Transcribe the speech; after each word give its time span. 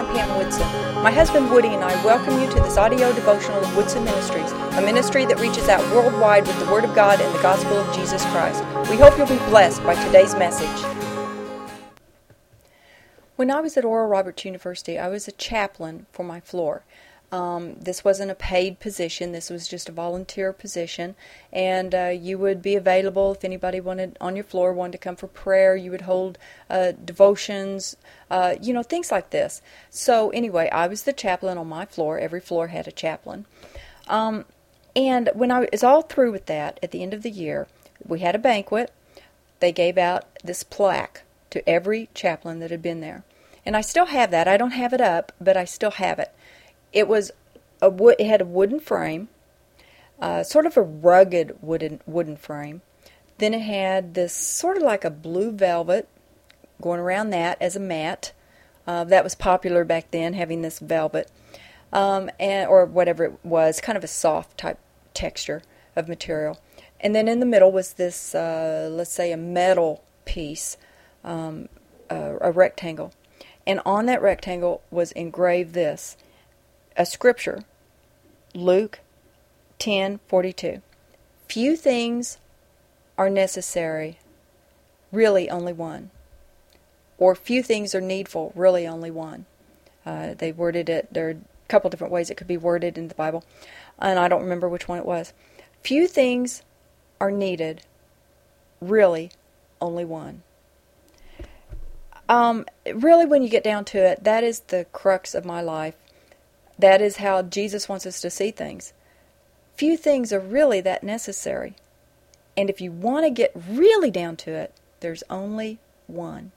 I'm 0.00 0.06
Pam 0.16 0.38
Woodson. 0.38 0.66
My 1.02 1.10
husband 1.10 1.50
Woody 1.50 1.68
and 1.68 1.84
I 1.84 1.92
welcome 2.02 2.40
you 2.40 2.48
to 2.52 2.60
this 2.60 2.78
audio 2.78 3.12
devotional 3.12 3.62
of 3.62 3.76
Woodson 3.76 4.02
Ministries, 4.02 4.50
a 4.50 4.80
ministry 4.80 5.26
that 5.26 5.38
reaches 5.38 5.68
out 5.68 5.82
worldwide 5.94 6.46
with 6.46 6.58
the 6.58 6.72
Word 6.72 6.84
of 6.84 6.94
God 6.94 7.20
and 7.20 7.34
the 7.34 7.42
gospel 7.42 7.76
of 7.76 7.94
Jesus 7.94 8.24
Christ. 8.28 8.64
We 8.88 8.96
hope 8.96 9.18
you'll 9.18 9.26
be 9.26 9.36
blessed 9.50 9.82
by 9.84 10.02
today's 10.06 10.34
message. 10.34 10.86
When 13.36 13.50
I 13.50 13.60
was 13.60 13.76
at 13.76 13.84
Oral 13.84 14.08
Roberts 14.08 14.42
University, 14.46 14.98
I 14.98 15.08
was 15.08 15.28
a 15.28 15.32
chaplain 15.32 16.06
for 16.12 16.24
my 16.24 16.40
floor. 16.40 16.82
Um, 17.32 17.74
this 17.74 18.04
wasn't 18.04 18.32
a 18.32 18.34
paid 18.34 18.80
position. 18.80 19.30
This 19.30 19.50
was 19.50 19.68
just 19.68 19.88
a 19.88 19.92
volunteer 19.92 20.52
position, 20.52 21.14
and 21.52 21.94
uh, 21.94 22.08
you 22.08 22.38
would 22.38 22.60
be 22.60 22.74
available 22.74 23.32
if 23.32 23.44
anybody 23.44 23.80
wanted 23.80 24.16
on 24.20 24.34
your 24.34 24.44
floor 24.44 24.72
wanted 24.72 24.92
to 24.92 24.98
come 24.98 25.14
for 25.14 25.28
prayer. 25.28 25.76
You 25.76 25.92
would 25.92 26.02
hold 26.02 26.38
uh, 26.68 26.92
devotions, 26.92 27.96
uh, 28.32 28.56
you 28.60 28.72
know, 28.72 28.82
things 28.82 29.12
like 29.12 29.30
this. 29.30 29.62
So 29.90 30.30
anyway, 30.30 30.68
I 30.70 30.88
was 30.88 31.04
the 31.04 31.12
chaplain 31.12 31.56
on 31.56 31.68
my 31.68 31.84
floor. 31.84 32.18
Every 32.18 32.40
floor 32.40 32.68
had 32.68 32.88
a 32.88 32.92
chaplain, 32.92 33.46
um, 34.08 34.44
and 34.96 35.30
when 35.32 35.52
I 35.52 35.68
was 35.70 35.84
all 35.84 36.02
through 36.02 36.32
with 36.32 36.46
that, 36.46 36.80
at 36.82 36.90
the 36.90 37.02
end 37.02 37.14
of 37.14 37.22
the 37.22 37.30
year, 37.30 37.68
we 38.04 38.20
had 38.20 38.34
a 38.34 38.40
banquet. 38.40 38.92
They 39.60 39.70
gave 39.70 39.98
out 39.98 40.24
this 40.42 40.64
plaque 40.64 41.22
to 41.50 41.68
every 41.68 42.08
chaplain 42.12 42.58
that 42.58 42.72
had 42.72 42.82
been 42.82 43.00
there, 43.00 43.22
and 43.64 43.76
I 43.76 43.82
still 43.82 44.06
have 44.06 44.32
that. 44.32 44.48
I 44.48 44.56
don't 44.56 44.72
have 44.72 44.92
it 44.92 45.00
up, 45.00 45.30
but 45.40 45.56
I 45.56 45.64
still 45.64 45.92
have 45.92 46.18
it 46.18 46.32
it 46.92 47.08
was 47.08 47.30
a 47.80 47.90
wood. 47.90 48.16
It 48.18 48.26
had 48.26 48.40
a 48.40 48.46
wooden 48.46 48.80
frame, 48.80 49.28
uh, 50.20 50.42
sort 50.42 50.66
of 50.66 50.76
a 50.76 50.82
rugged 50.82 51.56
wooden 51.60 52.00
wooden 52.06 52.36
frame. 52.36 52.82
Then 53.38 53.54
it 53.54 53.62
had 53.62 54.14
this 54.14 54.34
sort 54.34 54.76
of 54.76 54.82
like 54.82 55.04
a 55.04 55.10
blue 55.10 55.50
velvet 55.50 56.08
going 56.80 57.00
around 57.00 57.30
that 57.30 57.60
as 57.60 57.76
a 57.76 57.80
mat. 57.80 58.32
Uh, 58.86 59.04
that 59.04 59.24
was 59.24 59.34
popular 59.34 59.84
back 59.84 60.10
then, 60.10 60.34
having 60.34 60.62
this 60.62 60.78
velvet, 60.78 61.30
um, 61.92 62.30
and 62.40 62.68
or 62.68 62.84
whatever 62.86 63.24
it 63.24 63.38
was, 63.44 63.80
kind 63.80 63.96
of 63.96 64.02
a 64.02 64.08
soft 64.08 64.58
type 64.58 64.78
texture 65.14 65.62
of 65.94 66.08
material. 66.08 66.58
And 66.98 67.14
then 67.14 67.28
in 67.28 67.40
the 67.40 67.46
middle 67.46 67.70
was 67.70 67.94
this, 67.94 68.34
uh, 68.34 68.88
let's 68.90 69.12
say, 69.12 69.32
a 69.32 69.36
metal 69.36 70.02
piece, 70.24 70.76
um, 71.24 71.68
a 72.10 72.50
rectangle. 72.50 73.12
And 73.66 73.80
on 73.86 74.06
that 74.06 74.20
rectangle 74.20 74.82
was 74.90 75.12
engraved 75.12 75.74
this 75.74 76.16
a 76.96 77.06
scripture, 77.06 77.64
Luke 78.54 79.00
10:42. 79.78 80.82
Few 81.48 81.76
things 81.76 82.38
are 83.18 83.30
necessary, 83.30 84.18
really 85.10 85.50
only 85.50 85.72
one. 85.72 86.10
Or 87.18 87.34
few 87.34 87.62
things 87.62 87.94
are 87.94 88.00
needful, 88.00 88.52
really 88.54 88.86
only 88.86 89.10
one. 89.10 89.46
Uh, 90.06 90.34
they 90.34 90.52
worded 90.52 90.88
it, 90.88 91.12
there 91.12 91.28
are 91.28 91.32
a 91.32 91.68
couple 91.68 91.90
different 91.90 92.12
ways 92.12 92.30
it 92.30 92.36
could 92.36 92.46
be 92.46 92.56
worded 92.56 92.96
in 92.96 93.08
the 93.08 93.14
Bible, 93.14 93.44
and 93.98 94.18
I 94.18 94.28
don't 94.28 94.42
remember 94.42 94.68
which 94.68 94.88
one 94.88 94.98
it 94.98 95.04
was. 95.04 95.32
Few 95.82 96.06
things 96.06 96.62
are 97.20 97.30
needed, 97.30 97.82
really 98.80 99.30
only 99.80 100.04
one. 100.04 100.42
Um, 102.28 102.64
really, 102.94 103.26
when 103.26 103.42
you 103.42 103.48
get 103.48 103.64
down 103.64 103.84
to 103.86 103.98
it, 103.98 104.24
that 104.24 104.44
is 104.44 104.60
the 104.60 104.86
crux 104.92 105.34
of 105.34 105.44
my 105.44 105.60
life 105.60 105.96
that 106.80 107.00
is 107.00 107.16
how 107.16 107.42
Jesus 107.42 107.88
wants 107.88 108.06
us 108.06 108.20
to 108.20 108.30
see 108.30 108.50
things. 108.50 108.92
Few 109.74 109.96
things 109.96 110.32
are 110.32 110.40
really 110.40 110.80
that 110.82 111.02
necessary. 111.02 111.74
And 112.56 112.68
if 112.68 112.80
you 112.80 112.92
want 112.92 113.24
to 113.24 113.30
get 113.30 113.52
really 113.68 114.10
down 114.10 114.36
to 114.36 114.52
it, 114.52 114.74
there's 115.00 115.22
only 115.30 115.78
one. 116.06 116.52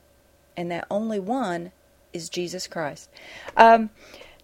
And 0.56 0.70
that 0.70 0.86
only 0.90 1.18
one 1.18 1.72
is 2.12 2.28
Jesus 2.28 2.66
Christ. 2.66 3.08
Um, 3.56 3.90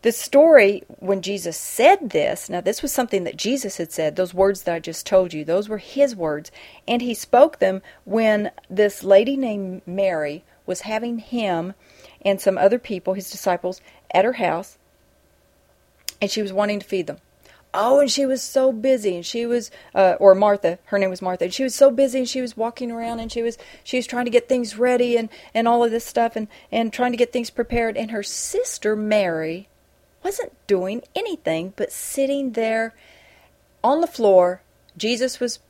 the 0.03 0.13
story 0.13 0.83
when 0.99 1.21
Jesus 1.21 1.59
said 1.59 2.11
this, 2.11 2.49
now 2.49 2.63
this 2.63 2.81
was 2.81 2.91
something 2.91 3.25
that 3.25 3.37
Jesus 3.37 3.77
had 3.77 3.93
said, 3.93 4.17
those 4.17 4.33
words 4.33 4.63
that 4.63 4.75
I 4.75 4.79
just 4.79 5.07
told 5.07 5.35
you, 5.35 5.45
those 5.45 5.69
were 5.69 5.79
his 5.79 6.17
words. 6.17 6.51
And 6.89 7.03
he 7.03 7.13
spoke 7.13 7.59
them 7.59 7.83
when 8.05 8.51
this 8.71 9.05
lady 9.05 9.37
named 9.37 9.83
Mary 9.87 10.43
was 10.65 10.83
having 10.83 11.19
him 11.19 11.75
and 12.23 12.41
some 12.41 12.57
other 12.57 12.79
people, 12.79 13.13
his 13.13 13.31
disciples, 13.31 13.83
at 14.11 14.25
her 14.25 14.35
house 14.35 14.79
and 16.21 16.31
she 16.31 16.43
was 16.43 16.53
wanting 16.53 16.81
to 16.81 16.87
feed 16.87 17.07
them. 17.07 17.19
Oh, 17.73 18.01
and 18.01 18.11
she 18.11 18.27
was 18.27 18.43
so 18.43 18.73
busy, 18.73 19.15
and 19.15 19.25
she 19.25 19.47
was, 19.47 19.71
uh, 19.95 20.17
or 20.19 20.35
Martha, 20.35 20.81
her 20.87 20.99
name 20.99 21.11
was 21.11 21.23
Martha, 21.23 21.45
and 21.45 21.55
she 21.55 21.63
was 21.63 21.75
so 21.75 21.89
busy, 21.89 22.19
and 22.19 22.29
she 22.29 22.41
was 22.41 22.57
walking 22.57 22.91
around, 22.91 23.21
and 23.21 23.31
she 23.31 23.43
was, 23.43 23.59
she 23.85 23.97
was 23.97 24.09
trying 24.09 24.25
to 24.25 24.31
get 24.31 24.49
things 24.49 24.77
ready, 24.77 25.17
and 25.17 25.29
and 25.55 25.69
all 25.69 25.85
of 25.85 25.93
this 25.93 26.05
stuff, 26.05 26.35
and 26.35 26.49
and 26.73 26.93
trying 26.93 27.13
to 27.13 27.17
get 27.17 27.33
things 27.33 27.49
prepared. 27.49 27.97
And 27.97 28.11
her 28.11 28.25
sister 28.25 28.97
Mary 28.97 29.69
wasn't 30.25 30.53
doing 30.67 31.03
anything 31.15 31.73
but 31.77 31.93
sitting 31.93 32.53
there 32.53 32.93
on 33.85 34.01
the 34.01 34.09
floor. 34.09 34.63
Jesus 34.97 35.39
was, 35.39 35.61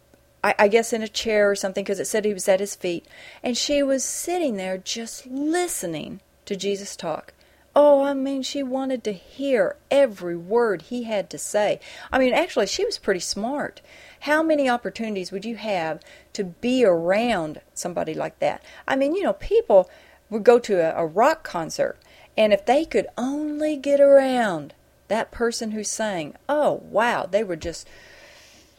I, 0.43 0.55
I 0.59 0.69
guess, 0.69 0.94
in 0.94 1.03
a 1.03 1.09
chair 1.09 1.50
or 1.50 1.55
something, 1.55 1.84
because 1.84 2.00
it 2.00 2.06
said 2.06 2.25
he 2.25 2.32
was 2.32 2.49
at 2.49 2.61
his 2.61 2.75
feet, 2.75 3.05
and 3.43 3.59
she 3.59 3.82
was 3.82 4.03
sitting 4.03 4.56
there 4.56 4.78
just 4.78 5.27
listening 5.27 6.21
to 6.47 6.56
Jesus 6.56 6.97
talk. 6.97 7.34
Oh, 7.82 8.04
I 8.04 8.12
mean, 8.12 8.42
she 8.42 8.62
wanted 8.62 9.02
to 9.04 9.12
hear 9.14 9.76
every 9.91 10.36
word 10.36 10.82
he 10.82 11.04
had 11.04 11.30
to 11.30 11.38
say. 11.38 11.80
I 12.12 12.18
mean, 12.18 12.34
actually, 12.34 12.66
she 12.66 12.84
was 12.84 12.98
pretty 12.98 13.20
smart. 13.20 13.80
How 14.20 14.42
many 14.42 14.68
opportunities 14.68 15.32
would 15.32 15.46
you 15.46 15.56
have 15.56 16.02
to 16.34 16.44
be 16.44 16.84
around 16.84 17.62
somebody 17.72 18.12
like 18.12 18.38
that? 18.40 18.62
I 18.86 18.96
mean, 18.96 19.14
you 19.14 19.22
know, 19.22 19.32
people 19.32 19.88
would 20.28 20.44
go 20.44 20.58
to 20.58 20.74
a, 20.74 21.02
a 21.02 21.06
rock 21.06 21.42
concert, 21.42 21.98
and 22.36 22.52
if 22.52 22.66
they 22.66 22.84
could 22.84 23.06
only 23.16 23.78
get 23.78 23.98
around 23.98 24.74
that 25.08 25.30
person 25.30 25.70
who 25.70 25.82
sang, 25.82 26.36
oh, 26.50 26.82
wow, 26.84 27.24
they 27.24 27.42
were 27.42 27.56
just 27.56 27.88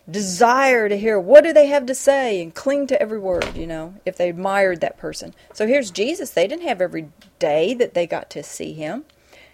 desire 0.09 0.89
to 0.89 0.97
hear 0.97 1.19
what 1.19 1.44
do 1.44 1.53
they 1.53 1.67
have 1.67 1.85
to 1.85 1.95
say 1.95 2.41
and 2.41 2.53
cling 2.56 2.88
to 2.88 3.01
every 3.01 3.19
word, 3.19 3.56
you 3.56 3.67
know, 3.67 3.95
if 4.06 4.17
they 4.17 4.29
admired 4.29 4.81
that 4.81 4.97
person. 4.97 5.34
So 5.53 5.67
here's 5.67 5.91
Jesus. 5.91 6.31
They 6.31 6.47
didn't 6.47 6.67
have 6.67 6.81
every 6.81 7.09
day 7.39 7.73
that 7.75 7.94
they 7.94 8.07
got 8.07 8.29
to 8.31 8.44
see 8.44 8.73
him. 8.73 9.06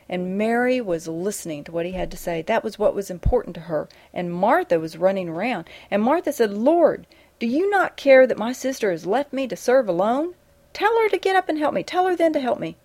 And 0.10 0.38
Mary 0.38 0.80
was 0.80 1.08
listening 1.08 1.66
to 1.66 1.72
what 1.72 1.86
he 1.86 1.92
had 1.92 2.12
to 2.12 2.18
say. 2.18 2.42
That 2.42 2.64
was 2.64 2.80
what 2.80 2.96
was 2.96 3.10
important 3.10 3.56
to 3.56 3.62
her. 3.62 3.90
And 4.14 4.34
Martha 4.34 4.80
was 4.80 4.98
running 4.98 5.28
around. 5.28 5.70
And 5.92 6.02
Martha 6.02 6.32
said, 6.32 6.54
Lord, 6.54 7.06
do 7.40 7.46
you 7.46 7.70
not 7.70 7.98
care 7.98 8.26
that 8.26 8.38
my 8.38 8.54
sister 8.54 8.90
has 8.92 9.06
left 9.06 9.34
me 9.34 9.48
to 9.48 9.56
serve 9.56 9.90
alone? 9.90 10.34
Tell 10.72 10.98
her 11.02 11.10
to 11.10 11.18
get 11.18 11.36
up 11.36 11.50
and 11.50 11.58
help 11.58 11.74
me. 11.74 11.84
Tell 11.84 12.08
her 12.08 12.16
then 12.16 12.32
to 12.34 12.40
help 12.40 12.60
me. 12.60 12.78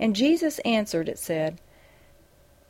And 0.00 0.16
Jesus 0.16 0.58
answered, 0.60 1.08
it 1.08 1.18
said, 1.18 1.60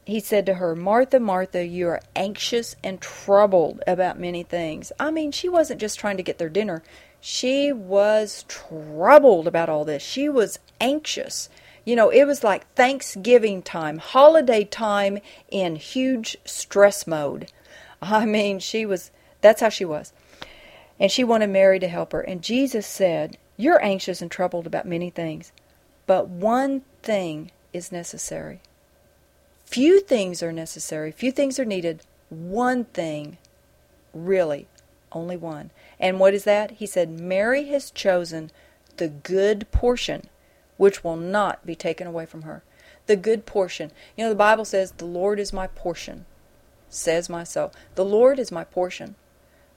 he 0.08 0.20
said 0.20 0.46
to 0.46 0.54
her, 0.54 0.74
Martha, 0.74 1.20
Martha, 1.20 1.66
you 1.66 1.86
are 1.88 2.00
anxious 2.16 2.76
and 2.82 2.98
troubled 2.98 3.82
about 3.86 4.18
many 4.18 4.42
things. 4.42 4.90
I 4.98 5.10
mean, 5.10 5.32
she 5.32 5.50
wasn't 5.50 5.82
just 5.82 5.98
trying 5.98 6.16
to 6.16 6.22
get 6.22 6.38
their 6.38 6.48
dinner, 6.48 6.82
she 7.20 7.72
was 7.72 8.46
troubled 8.48 9.46
about 9.46 9.68
all 9.68 9.84
this. 9.84 10.02
She 10.02 10.30
was 10.30 10.60
anxious. 10.80 11.50
You 11.84 11.94
know, 11.94 12.08
it 12.08 12.24
was 12.24 12.42
like 12.42 12.72
Thanksgiving 12.72 13.60
time, 13.60 13.98
holiday 13.98 14.64
time 14.64 15.18
in 15.50 15.76
huge 15.76 16.38
stress 16.46 17.06
mode. 17.06 17.52
I 18.02 18.24
mean, 18.24 18.60
she 18.60 18.86
was, 18.86 19.10
that's 19.42 19.60
how 19.60 19.68
she 19.68 19.84
was. 19.84 20.14
And 20.98 21.12
she 21.12 21.22
wanted 21.22 21.50
Mary 21.50 21.78
to 21.80 21.88
help 21.88 22.12
her. 22.12 22.22
And 22.22 22.40
Jesus 22.40 22.86
said, 22.86 23.36
You're 23.58 23.84
anxious 23.84 24.22
and 24.22 24.30
troubled 24.30 24.66
about 24.66 24.86
many 24.86 25.10
things, 25.10 25.52
but 26.06 26.28
one 26.28 26.80
thing 27.02 27.50
is 27.74 27.92
necessary. 27.92 28.62
Few 29.70 30.00
things 30.00 30.42
are 30.42 30.50
necessary, 30.50 31.12
few 31.12 31.30
things 31.30 31.58
are 31.58 31.64
needed. 31.66 32.00
One 32.30 32.84
thing, 32.84 33.36
really, 34.14 34.66
only 35.12 35.36
one. 35.36 35.72
And 36.00 36.18
what 36.18 36.32
is 36.32 36.44
that? 36.44 36.70
He 36.70 36.86
said, 36.86 37.20
Mary 37.20 37.66
has 37.66 37.90
chosen 37.90 38.50
the 38.96 39.08
good 39.08 39.70
portion, 39.70 40.30
which 40.78 41.04
will 41.04 41.16
not 41.16 41.66
be 41.66 41.74
taken 41.74 42.06
away 42.06 42.24
from 42.24 42.42
her. 42.42 42.62
The 43.08 43.16
good 43.16 43.44
portion. 43.44 43.90
You 44.16 44.24
know, 44.24 44.30
the 44.30 44.36
Bible 44.36 44.64
says, 44.64 44.92
The 44.92 45.04
Lord 45.04 45.38
is 45.38 45.52
my 45.52 45.66
portion, 45.66 46.24
says 46.88 47.28
my 47.28 47.44
soul. 47.44 47.70
The 47.94 48.06
Lord 48.06 48.38
is 48.38 48.50
my 48.50 48.64
portion. 48.64 49.16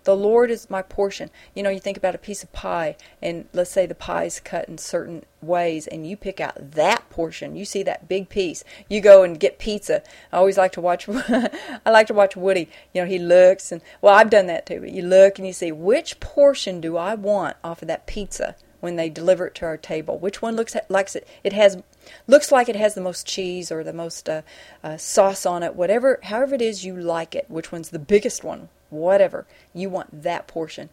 The 0.05 0.15
Lord 0.15 0.49
is 0.49 0.69
my 0.69 0.81
portion. 0.81 1.29
You 1.53 1.63
know, 1.63 1.69
you 1.69 1.81
think 1.81 1.97
about 1.97 2.15
a 2.15 2.17
piece 2.17 2.43
of 2.43 2.53
pie, 2.53 2.95
and 3.21 3.49
let's 3.51 3.71
say 3.71 3.85
the 3.85 3.93
pie 3.93 4.23
is 4.23 4.39
cut 4.39 4.69
in 4.69 4.77
certain 4.77 5.25
ways, 5.41 5.85
and 5.85 6.07
you 6.07 6.15
pick 6.15 6.39
out 6.39 6.71
that 6.71 7.00
portion. 7.11 7.55
You 7.55 7.65
see 7.65 7.83
that 7.83 8.09
big 8.09 8.29
piece. 8.29 8.63
You 8.89 9.01
go 9.01 9.21
and 9.21 9.39
get 9.39 9.59
pizza. 9.59 10.01
I 10.31 10.37
always 10.37 10.57
like 10.57 10.71
to 10.71 10.81
watch. 10.81 11.07
I 11.09 11.51
like 11.85 12.07
to 12.07 12.15
watch 12.15 12.35
Woody. 12.35 12.69
You 12.93 13.01
know, 13.01 13.07
he 13.07 13.19
looks, 13.19 13.71
and 13.71 13.81
well, 14.01 14.15
I've 14.15 14.31
done 14.31 14.47
that 14.47 14.65
too. 14.65 14.79
But 14.79 14.91
you 14.91 15.03
look 15.03 15.37
and 15.37 15.45
you 15.45 15.53
see 15.53 15.71
which 15.71 16.19
portion 16.19 16.81
do 16.81 16.97
I 16.97 17.13
want 17.13 17.57
off 17.63 17.83
of 17.83 17.87
that 17.87 18.07
pizza 18.07 18.55
when 18.79 18.95
they 18.95 19.09
deliver 19.09 19.45
it 19.45 19.53
to 19.55 19.65
our 19.65 19.77
table. 19.77 20.17
Which 20.17 20.41
one 20.41 20.55
looks 20.55 20.75
like 20.89 21.15
it? 21.15 21.27
It 21.43 21.53
has 21.53 21.83
looks 22.25 22.51
like 22.51 22.67
it 22.67 22.75
has 22.75 22.95
the 22.95 23.01
most 23.01 23.27
cheese 23.27 23.71
or 23.71 23.83
the 23.83 23.93
most 23.93 24.27
uh, 24.27 24.41
uh, 24.83 24.97
sauce 24.97 25.45
on 25.45 25.61
it. 25.61 25.75
Whatever, 25.75 26.19
however 26.23 26.55
it 26.55 26.63
is 26.63 26.83
you 26.83 26.95
like 26.95 27.35
it. 27.35 27.45
Which 27.47 27.71
one's 27.71 27.89
the 27.89 27.99
biggest 27.99 28.43
one? 28.43 28.69
whatever. 28.91 29.47
You 29.73 29.89
want 29.89 30.23
that 30.23 30.47
portion. 30.47 30.89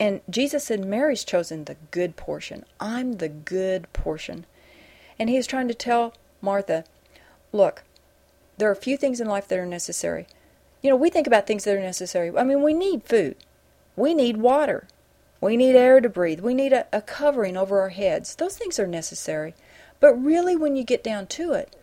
And 0.00 0.20
Jesus 0.30 0.64
said, 0.64 0.84
Mary's 0.84 1.24
chosen 1.24 1.64
the 1.64 1.76
good 1.90 2.16
portion. 2.16 2.64
I'm 2.80 3.14
the 3.14 3.28
good 3.28 3.92
portion. 3.92 4.46
And 5.18 5.28
he 5.28 5.36
was 5.36 5.46
trying 5.46 5.68
to 5.68 5.74
tell 5.74 6.14
Martha, 6.40 6.84
Look, 7.52 7.82
there 8.58 8.68
are 8.68 8.72
a 8.72 8.76
few 8.76 8.96
things 8.96 9.20
in 9.20 9.28
life 9.28 9.48
that 9.48 9.58
are 9.58 9.66
necessary. 9.66 10.26
You 10.82 10.90
know, 10.90 10.96
we 10.96 11.10
think 11.10 11.26
about 11.26 11.46
things 11.46 11.64
that 11.64 11.76
are 11.76 11.80
necessary. 11.80 12.36
I 12.36 12.44
mean, 12.44 12.62
we 12.62 12.74
need 12.74 13.04
food, 13.04 13.36
we 13.96 14.14
need 14.14 14.36
water, 14.36 14.86
we 15.40 15.56
need 15.56 15.74
air 15.74 16.00
to 16.00 16.08
breathe, 16.08 16.40
we 16.40 16.54
need 16.54 16.72
a, 16.72 16.86
a 16.92 17.00
covering 17.00 17.56
over 17.56 17.80
our 17.80 17.88
heads. 17.88 18.34
Those 18.34 18.56
things 18.56 18.78
are 18.78 18.86
necessary. 18.86 19.54
But 20.00 20.14
really, 20.14 20.56
when 20.56 20.76
you 20.76 20.84
get 20.84 21.02
down 21.02 21.26
to 21.28 21.52
it, 21.52 21.74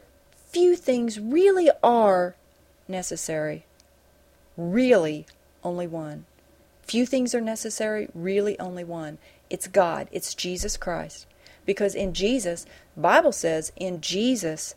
few 0.48 0.76
things 0.76 1.20
really 1.20 1.70
are 1.84 2.36
necessary. 2.88 3.66
Really, 4.56 5.26
only 5.64 5.88
one. 5.88 6.26
Few 6.84 7.06
things 7.06 7.36
are 7.36 7.42
necessary, 7.42 8.08
really, 8.14 8.58
only 8.60 8.84
one. 8.84 9.18
It's 9.50 9.68
God, 9.68 10.08
it's 10.12 10.34
Jesus 10.34 10.78
Christ. 10.78 11.26
Because 11.65 11.95
in 11.95 12.13
Jesus, 12.13 12.65
Bible 12.95 13.31
says, 13.31 13.71
in 13.75 14.01
Jesus, 14.01 14.75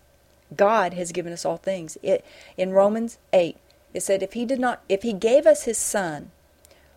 God 0.57 0.95
has 0.95 1.13
given 1.13 1.33
us 1.33 1.45
all 1.45 1.59
things. 1.59 1.99
It, 2.03 2.25
in 2.57 2.73
Romans 2.73 3.19
8, 3.33 3.57
it 3.95 4.03
said, 4.03 4.23
if 4.23 4.33
he 4.33 4.45
did 4.45 4.59
not, 4.59 4.83
if 4.89 5.03
he 5.03 5.13
gave 5.13 5.47
us 5.47 5.65
his 5.65 5.79
son, 5.79 6.31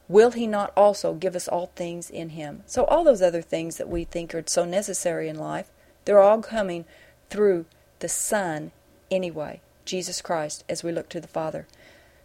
will 0.07 0.31
he 0.31 0.47
not 0.47 0.73
also 0.75 1.13
give 1.13 1.35
us 1.35 1.47
all 1.47 1.71
things 1.75 2.09
in 2.09 2.29
him? 2.29 2.63
So 2.65 2.85
all 2.85 3.03
those 3.03 3.21
other 3.21 3.41
things 3.41 3.77
that 3.77 3.89
we 3.89 4.03
think 4.03 4.35
are 4.35 4.43
so 4.45 4.65
necessary 4.65 5.29
in 5.29 5.38
life, 5.38 5.69
they're 6.05 6.21
all 6.21 6.41
coming 6.41 6.85
through 7.29 7.65
the 7.99 8.09
Son 8.09 8.71
anyway, 9.09 9.61
Jesus 9.85 10.21
Christ, 10.21 10.63
as 10.67 10.83
we 10.83 10.91
look 10.91 11.07
to 11.09 11.21
the 11.21 11.27
Father. 11.27 11.67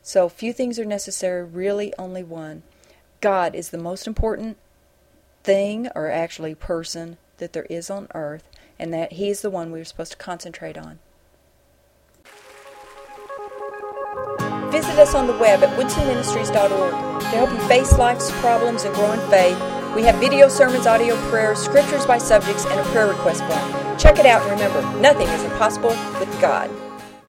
So 0.03 0.29
few 0.29 0.53
things 0.53 0.79
are 0.79 0.85
necessary, 0.85 1.45
really 1.45 1.93
only 1.99 2.23
one. 2.23 2.63
God 3.21 3.55
is 3.55 3.71
the 3.71 3.79
most 3.79 4.07
important 4.07 4.57
thing, 5.45 5.89
or 5.95 6.11
actually 6.11 6.55
person, 6.55 7.19
that 7.39 7.53
there 7.53 7.67
is 7.71 7.91
on 7.91 8.09
earth, 8.15 8.49
and 8.79 8.93
that 8.93 9.15
He's 9.15 9.43
the 9.43 9.51
one 9.51 9.71
we're 9.71 9.85
supposed 9.85 10.13
to 10.13 10.19
concentrate 10.19 10.79
on. 10.79 10.99
Visit 14.71 14.99
us 14.99 15.15
on 15.15 15.27
the 15.27 15.37
web 15.39 15.63
at 15.63 15.79
woodsonministries.org 15.79 17.21
to 17.21 17.27
help 17.29 17.51
you 17.51 17.69
face 17.69 17.97
life's 17.97 18.31
problems 18.41 18.85
and 18.85 18.95
grow 18.95 19.13
in 19.13 19.31
faith. 19.31 19.59
We 19.95 20.03
have 20.03 20.17
video 20.17 20.49
sermons, 20.49 20.87
audio 20.87 21.17
prayers, 21.31 21.59
scriptures 21.59 22.05
by 22.05 22.19
subjects, 22.19 22.67
and 22.67 22.79
a 22.79 22.85
prayer 22.91 23.07
request 23.07 23.43
form. 23.45 23.99
Check 23.99 24.19
it 24.19 24.27
out 24.27 24.43
and 24.43 24.51
remember, 24.51 24.83
nothing 25.01 25.29
is 25.29 25.43
impossible 25.45 25.91
with 26.21 26.41
God. 26.41 26.71